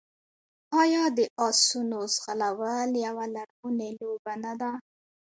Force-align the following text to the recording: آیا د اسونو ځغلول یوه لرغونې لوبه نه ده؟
آیا 0.81 1.03
د 1.17 1.19
اسونو 1.47 1.99
ځغلول 2.13 2.91
یوه 3.05 3.25
لرغونې 3.35 3.89
لوبه 4.01 4.33
نه 4.43 4.53
ده؟ 4.61 4.71